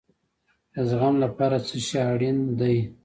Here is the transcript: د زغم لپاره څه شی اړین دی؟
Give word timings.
د 0.73 0.75
زغم 0.89 1.15
لپاره 1.25 1.57
څه 1.67 1.75
شی 1.87 1.97
اړین 2.11 2.37
دی؟ 2.59 2.77